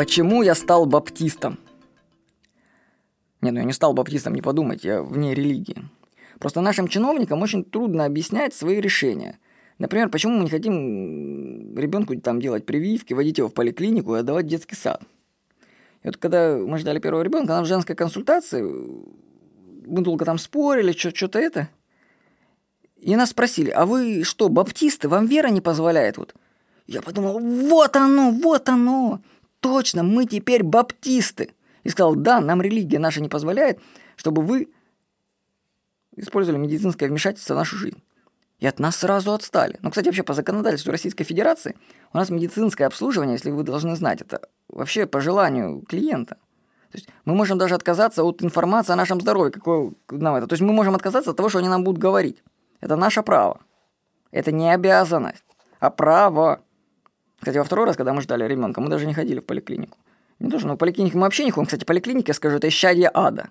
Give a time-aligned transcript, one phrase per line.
[0.00, 1.58] Почему я стал баптистом?
[3.42, 5.76] Нет, ну я не стал баптистом, не подумайте, я вне религии.
[6.38, 9.38] Просто нашим чиновникам очень трудно объяснять свои решения.
[9.76, 14.46] Например, почему мы не хотим ребенку там делать прививки, водить его в поликлинику и отдавать
[14.46, 15.02] в детский сад.
[16.02, 20.92] И вот когда мы ждали первого ребенка, она в женской консультации, мы долго там спорили,
[20.92, 21.68] что-то это.
[22.96, 26.16] И нас спросили, а вы что, баптисты, вам вера не позволяет?
[26.16, 26.34] Вот.
[26.86, 29.20] Я подумал, вот оно, вот оно,
[29.60, 31.54] точно, мы теперь баптисты.
[31.82, 33.80] И сказал, да, нам религия наша не позволяет,
[34.16, 34.68] чтобы вы
[36.16, 38.02] использовали медицинское вмешательство в нашу жизнь.
[38.58, 39.78] И от нас сразу отстали.
[39.80, 41.76] Ну, кстати, вообще по законодательству Российской Федерации
[42.12, 46.36] у нас медицинское обслуживание, если вы должны знать, это вообще по желанию клиента.
[46.92, 50.46] То есть мы можем даже отказаться от информации о нашем здоровье, какое нам это.
[50.46, 52.42] То есть мы можем отказаться от того, что они нам будут говорить.
[52.80, 53.60] Это наше право.
[54.30, 55.44] Это не обязанность,
[55.78, 56.62] а право.
[57.40, 59.98] Кстати, во второй раз, когда мы ждали ребенка, мы даже не ходили в поликлинику.
[60.38, 61.66] Не то, что, ну, в поликлинику мы вообще не ходим.
[61.66, 63.48] Кстати, поликлиники, я скажу, это исчадие ада.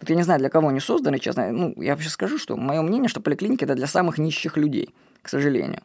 [0.00, 1.50] Вот я не знаю, для кого они созданы, честно.
[1.52, 5.28] Ну, я вообще скажу, что мое мнение, что поликлиники это для самых нищих людей, к
[5.28, 5.82] сожалению.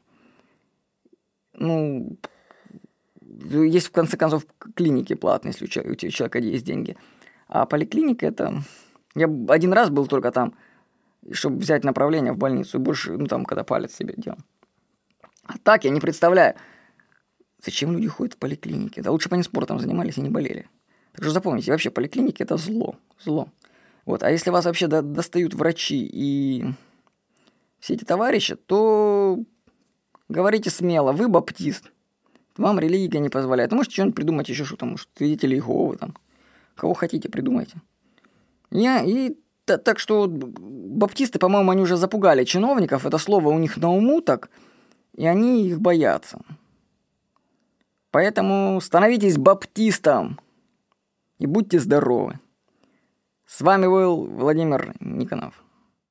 [1.54, 2.18] Ну,
[3.22, 6.96] есть, в конце концов, клиники платные, если у человека есть деньги.
[7.48, 8.62] А поликлиника это...
[9.16, 10.54] Я один раз был только там,
[11.32, 14.38] чтобы взять направление в больницу, и больше, ну, там, когда палец себе делал.
[15.46, 16.56] А так я не представляю,
[17.64, 19.00] зачем люди ходят в поликлиники.
[19.02, 20.68] Да лучше бы они спортом занимались и не болели.
[21.14, 22.96] Так что запомните, вообще поликлиники– это зло.
[23.24, 23.50] Зло.
[24.06, 24.24] Вот.
[24.24, 26.66] А если вас вообще до- достают врачи и
[27.80, 29.40] все эти товарищи, то
[30.30, 31.92] говорите смело, вы баптист.
[32.58, 33.72] Вам религия не позволяет.
[33.72, 36.16] Можете что-нибудь придумать еще, что там, может, свидетели Иеговы, там.
[36.76, 37.82] Кого хотите, придумайте.
[38.72, 43.92] Я, и так что баптисты, по-моему, они уже запугали чиновников, это слово у них на
[43.92, 44.50] уму так,
[45.16, 46.42] и они их боятся.
[48.12, 50.40] Поэтому становитесь баптистом
[51.40, 52.40] и будьте здоровы.
[53.46, 55.64] С вами был Владимир Никонов.